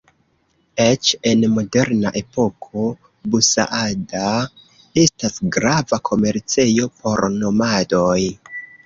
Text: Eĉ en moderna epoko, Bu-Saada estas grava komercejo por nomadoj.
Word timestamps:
Eĉ 0.83 1.09
en 1.31 1.43
moderna 1.57 2.11
epoko, 2.21 2.85
Bu-Saada 3.35 4.31
estas 5.03 5.37
grava 5.59 6.01
komercejo 6.11 6.89
por 7.03 7.23
nomadoj. 7.37 8.17